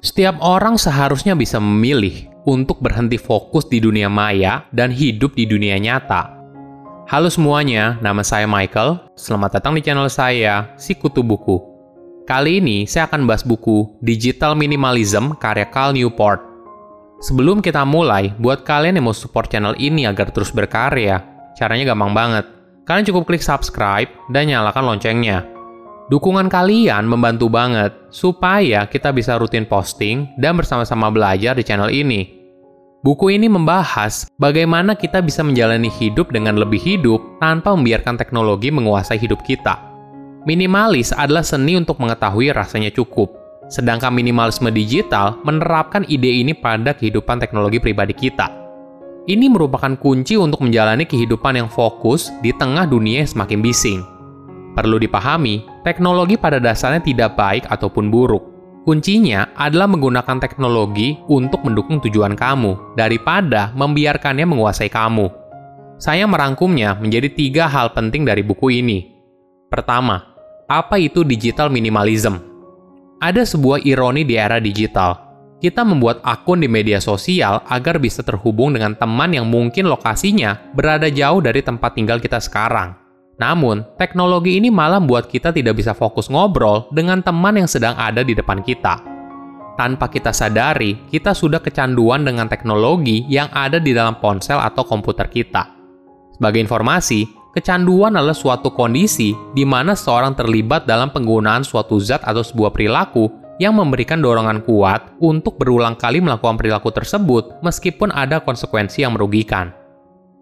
[0.00, 5.76] Setiap orang seharusnya bisa memilih untuk berhenti fokus di dunia maya dan hidup di dunia
[5.76, 6.40] nyata.
[7.04, 9.12] Halo semuanya, nama saya Michael.
[9.12, 11.60] Selamat datang di channel saya, Si Kutu Buku.
[12.24, 16.40] Kali ini saya akan bahas buku Digital Minimalism karya Cal Newport.
[17.20, 21.20] Sebelum kita mulai, buat kalian yang mau support channel ini agar terus berkarya,
[21.60, 22.48] caranya gampang banget.
[22.88, 25.59] Kalian cukup klik subscribe dan nyalakan loncengnya
[26.10, 32.26] Dukungan kalian membantu banget supaya kita bisa rutin posting dan bersama-sama belajar di channel ini.
[33.06, 39.22] Buku ini membahas bagaimana kita bisa menjalani hidup dengan lebih hidup tanpa membiarkan teknologi menguasai
[39.22, 39.78] hidup kita.
[40.50, 43.30] Minimalis adalah seni untuk mengetahui rasanya cukup,
[43.70, 48.50] sedangkan minimalisme digital menerapkan ide ini pada kehidupan teknologi pribadi kita.
[49.30, 54.02] Ini merupakan kunci untuk menjalani kehidupan yang fokus di tengah dunia yang semakin bising.
[54.74, 58.44] Perlu dipahami, teknologi pada dasarnya tidak baik ataupun buruk.
[58.80, 65.28] Kuncinya adalah menggunakan teknologi untuk mendukung tujuan kamu, daripada membiarkannya menguasai kamu.
[66.00, 69.20] Saya merangkumnya menjadi tiga hal penting dari buku ini.
[69.68, 70.24] Pertama,
[70.64, 72.40] apa itu digital minimalism?
[73.20, 75.28] Ada sebuah ironi di era digital.
[75.60, 81.12] Kita membuat akun di media sosial agar bisa terhubung dengan teman yang mungkin lokasinya berada
[81.12, 82.96] jauh dari tempat tinggal kita sekarang.
[83.40, 88.20] Namun, teknologi ini malah membuat kita tidak bisa fokus ngobrol dengan teman yang sedang ada
[88.20, 89.00] di depan kita.
[89.80, 95.32] Tanpa kita sadari, kita sudah kecanduan dengan teknologi yang ada di dalam ponsel atau komputer
[95.32, 95.72] kita.
[96.36, 97.24] Sebagai informasi,
[97.56, 103.32] kecanduan adalah suatu kondisi di mana seorang terlibat dalam penggunaan suatu zat atau sebuah perilaku
[103.56, 109.79] yang memberikan dorongan kuat untuk berulang kali melakukan perilaku tersebut meskipun ada konsekuensi yang merugikan.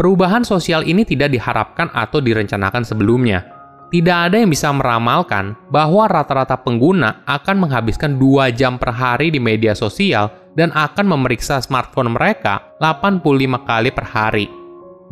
[0.00, 3.44] Perubahan sosial ini tidak diharapkan atau direncanakan sebelumnya.
[3.92, 9.36] Tidak ada yang bisa meramalkan bahwa rata-rata pengguna akan menghabiskan 2 jam per hari di
[9.36, 14.48] media sosial dan akan memeriksa smartphone mereka 85 kali per hari.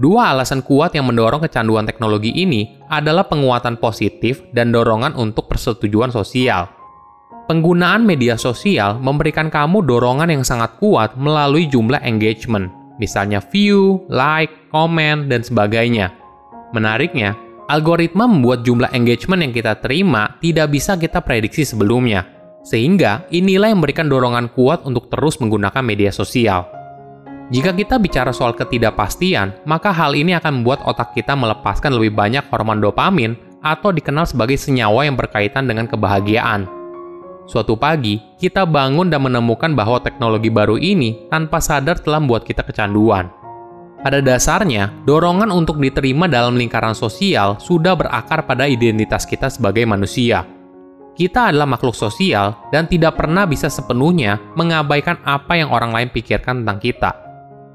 [0.01, 6.09] Dua alasan kuat yang mendorong kecanduan teknologi ini adalah penguatan positif dan dorongan untuk persetujuan
[6.09, 6.65] sosial.
[7.45, 14.53] Penggunaan media sosial memberikan kamu dorongan yang sangat kuat melalui jumlah engagement, misalnya view, like,
[14.75, 16.13] komen, dan sebagainya.
[16.77, 17.39] Menariknya,
[17.73, 22.27] algoritma membuat jumlah engagement yang kita terima tidak bisa kita prediksi sebelumnya.
[22.67, 26.69] Sehingga inilah yang memberikan dorongan kuat untuk terus menggunakan media sosial.
[27.49, 32.45] Jika kita bicara soal ketidakpastian, maka hal ini akan membuat otak kita melepaskan lebih banyak
[32.53, 36.78] hormon dopamin atau dikenal sebagai senyawa yang berkaitan dengan kebahagiaan.
[37.49, 42.61] Suatu pagi, kita bangun dan menemukan bahwa teknologi baru ini tanpa sadar telah membuat kita
[42.61, 43.33] kecanduan.
[44.05, 50.45] Pada dasarnya, dorongan untuk diterima dalam lingkaran sosial sudah berakar pada identitas kita sebagai manusia.
[51.17, 56.63] Kita adalah makhluk sosial dan tidak pernah bisa sepenuhnya mengabaikan apa yang orang lain pikirkan
[56.63, 57.11] tentang kita.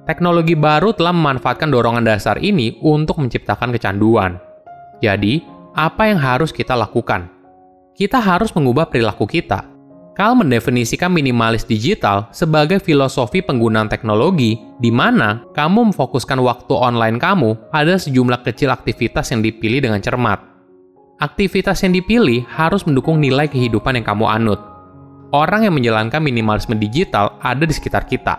[0.06, 4.38] Teknologi baru telah memanfaatkan dorongan dasar ini untuk menciptakan kecanduan.
[5.02, 5.42] Jadi,
[5.74, 7.33] apa yang harus kita lakukan?
[7.94, 9.70] Kita harus mengubah perilaku kita.
[10.14, 17.58] Kal mendefinisikan minimalis digital sebagai filosofi penggunaan teknologi di mana kamu memfokuskan waktu online kamu
[17.74, 20.38] pada sejumlah kecil aktivitas yang dipilih dengan cermat.
[21.18, 24.62] Aktivitas yang dipilih harus mendukung nilai kehidupan yang kamu anut.
[25.34, 28.38] Orang yang menjalankan minimalisme digital ada di sekitar kita.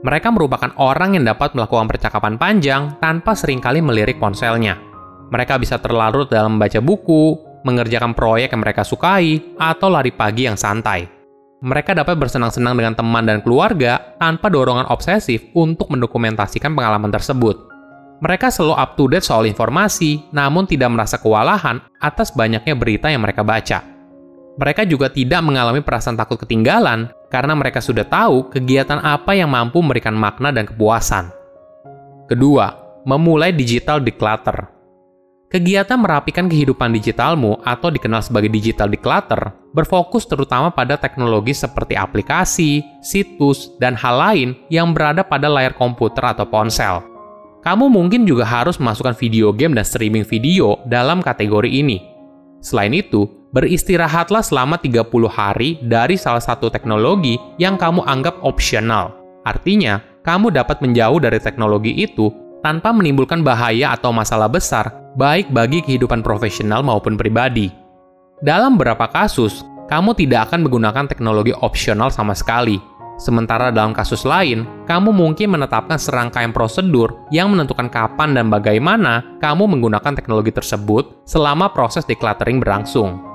[0.00, 4.80] Mereka merupakan orang yang dapat melakukan percakapan panjang tanpa sering kali melirik ponselnya.
[5.28, 10.56] Mereka bisa terlarut dalam membaca buku, mengerjakan proyek yang mereka sukai, atau lari pagi yang
[10.56, 11.20] santai.
[11.60, 17.68] Mereka dapat bersenang-senang dengan teman dan keluarga tanpa dorongan obsesif untuk mendokumentasikan pengalaman tersebut.
[18.20, 23.20] Mereka selalu up to date soal informasi, namun tidak merasa kewalahan atas banyaknya berita yang
[23.24, 23.84] mereka baca.
[24.60, 29.80] Mereka juga tidak mengalami perasaan takut ketinggalan karena mereka sudah tahu kegiatan apa yang mampu
[29.80, 31.32] memberikan makna dan kepuasan.
[32.28, 32.76] Kedua,
[33.08, 34.79] memulai digital declutter.
[35.50, 42.86] Kegiatan merapikan kehidupan digitalmu atau dikenal sebagai digital declutter berfokus terutama pada teknologi seperti aplikasi,
[43.02, 47.02] situs, dan hal lain yang berada pada layar komputer atau ponsel.
[47.66, 51.98] Kamu mungkin juga harus memasukkan video game dan streaming video dalam kategori ini.
[52.62, 59.18] Selain itu, beristirahatlah selama 30 hari dari salah satu teknologi yang kamu anggap opsional.
[59.42, 62.30] Artinya, kamu dapat menjauh dari teknologi itu
[62.62, 67.72] tanpa menimbulkan bahaya atau masalah besar, baik bagi kehidupan profesional maupun pribadi.
[68.40, 72.78] Dalam beberapa kasus, kamu tidak akan menggunakan teknologi opsional sama sekali.
[73.20, 79.68] Sementara dalam kasus lain, kamu mungkin menetapkan serangkaian prosedur yang menentukan kapan dan bagaimana kamu
[79.76, 83.28] menggunakan teknologi tersebut selama proses decluttering berlangsung.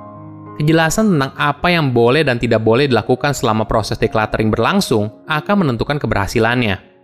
[0.56, 6.00] kejelasan tentang apa yang boleh dan tidak boleh dilakukan selama proses decluttering berlangsung akan menentukan
[6.00, 6.94] keberhasilannya.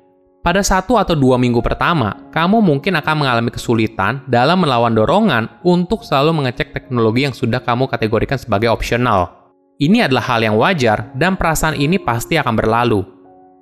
[0.41, 6.01] Pada satu atau dua minggu pertama, kamu mungkin akan mengalami kesulitan dalam melawan dorongan untuk
[6.01, 9.53] selalu mengecek teknologi yang sudah kamu kategorikan sebagai opsional.
[9.77, 13.05] Ini adalah hal yang wajar dan perasaan ini pasti akan berlalu.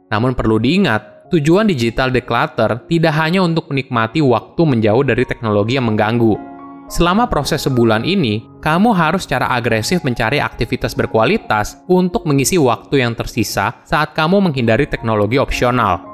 [0.07, 5.91] Namun perlu diingat, tujuan digital declutter tidak hanya untuk menikmati waktu menjauh dari teknologi yang
[5.91, 6.49] mengganggu,
[6.89, 13.13] Selama proses sebulan ini, kamu harus secara agresif mencari aktivitas berkualitas untuk mengisi waktu yang
[13.13, 16.08] tersisa saat kamu menghindari teknologi opsional.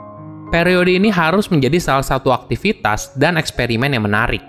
[0.55, 4.39] Periode ini harus menjadi salah satu aktivitas dan eksperimen yang menarik.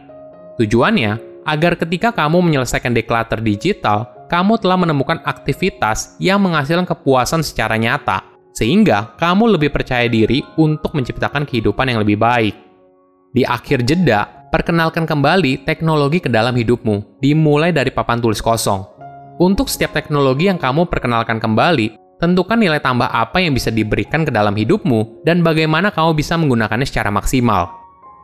[0.55, 7.75] Tujuannya, agar ketika kamu menyelesaikan declutter digital, kamu telah menemukan aktivitas yang menghasilkan kepuasan secara
[7.75, 8.23] nyata,
[8.55, 12.55] sehingga kamu lebih percaya diri untuk menciptakan kehidupan yang lebih baik.
[13.35, 18.87] Di akhir jeda, perkenalkan kembali teknologi ke dalam hidupmu, dimulai dari papan tulis kosong.
[19.43, 24.33] Untuk setiap teknologi yang kamu perkenalkan kembali, tentukan nilai tambah apa yang bisa diberikan ke
[24.33, 27.73] dalam hidupmu dan bagaimana kamu bisa menggunakannya secara maksimal.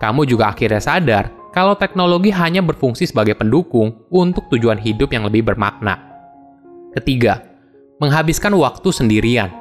[0.01, 5.45] Kamu juga akhirnya sadar kalau teknologi hanya berfungsi sebagai pendukung untuk tujuan hidup yang lebih
[5.45, 6.01] bermakna.
[6.97, 7.45] Ketiga,
[8.01, 9.53] menghabiskan waktu sendirian.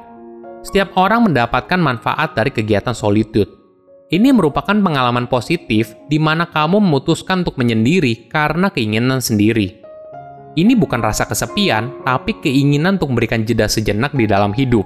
[0.62, 3.62] Setiap orang mendapatkan manfaat dari kegiatan solitude
[4.12, 9.81] ini merupakan pengalaman positif di mana kamu memutuskan untuk menyendiri karena keinginan sendiri.
[10.52, 14.84] Ini bukan rasa kesepian, tapi keinginan untuk memberikan jeda sejenak di dalam hidup.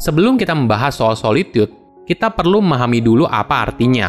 [0.00, 1.68] Sebelum kita membahas soal solitude,
[2.08, 4.08] kita perlu memahami dulu apa artinya.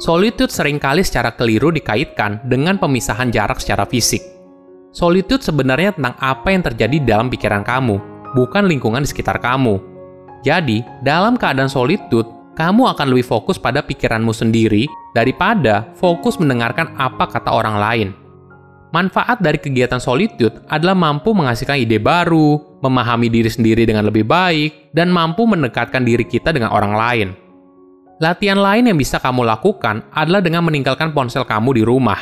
[0.00, 4.24] Solitude sering kali secara keliru dikaitkan dengan pemisahan jarak secara fisik.
[4.96, 8.00] Solitude sebenarnya tentang apa yang terjadi dalam pikiran kamu,
[8.32, 9.76] bukan lingkungan di sekitar kamu.
[10.40, 12.26] Jadi, dalam keadaan solitude,
[12.56, 18.08] kamu akan lebih fokus pada pikiranmu sendiri daripada fokus mendengarkan apa kata orang lain.
[18.90, 24.90] Manfaat dari kegiatan solitude adalah mampu menghasilkan ide baru, memahami diri sendiri dengan lebih baik,
[24.90, 27.28] dan mampu mendekatkan diri kita dengan orang lain.
[28.18, 32.18] Latihan lain yang bisa kamu lakukan adalah dengan meninggalkan ponsel kamu di rumah.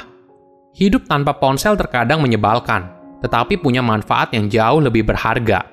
[0.76, 2.86] Hidup tanpa ponsel terkadang menyebalkan,
[3.24, 5.66] tetapi punya manfaat yang jauh lebih berharga.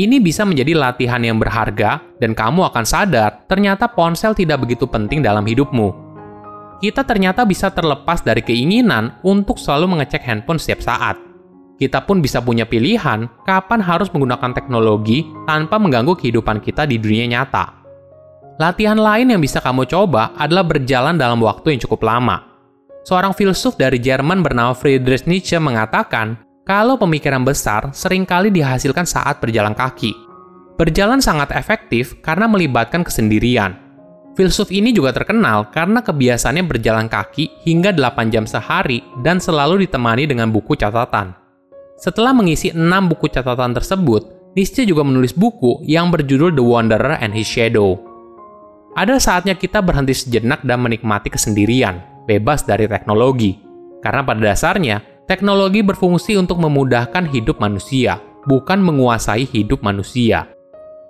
[0.00, 5.20] Ini bisa menjadi latihan yang berharga, dan kamu akan sadar ternyata ponsel tidak begitu penting
[5.20, 6.01] dalam hidupmu.
[6.82, 11.14] Kita ternyata bisa terlepas dari keinginan untuk selalu mengecek handphone setiap saat.
[11.78, 17.38] Kita pun bisa punya pilihan kapan harus menggunakan teknologi tanpa mengganggu kehidupan kita di dunia
[17.38, 17.82] nyata.
[18.58, 22.50] Latihan lain yang bisa kamu coba adalah berjalan dalam waktu yang cukup lama.
[23.02, 29.42] Seorang filsuf dari Jerman bernama Friedrich Nietzsche mengatakan kalau pemikiran besar sering kali dihasilkan saat
[29.42, 30.14] berjalan kaki.
[30.78, 33.81] Berjalan sangat efektif karena melibatkan kesendirian.
[34.32, 40.24] Filsuf ini juga terkenal karena kebiasaannya berjalan kaki hingga 8 jam sehari dan selalu ditemani
[40.24, 41.36] dengan buku catatan.
[42.00, 42.80] Setelah mengisi 6
[43.12, 48.00] buku catatan tersebut, Nietzsche juga menulis buku yang berjudul The Wanderer and His Shadow.
[48.96, 53.56] Ada saatnya kita berhenti sejenak dan menikmati kesendirian, bebas dari teknologi.
[54.04, 60.48] Karena pada dasarnya, teknologi berfungsi untuk memudahkan hidup manusia, bukan menguasai hidup manusia.